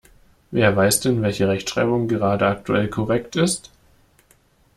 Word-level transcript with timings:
Wer 0.49 0.75
weiß 0.75 1.01
denn, 1.01 1.21
welche 1.21 1.47
Rechtschreibung 1.47 2.07
gerade 2.07 2.47
aktuell 2.47 2.87
korrekt 2.87 3.35
ist? 3.35 3.69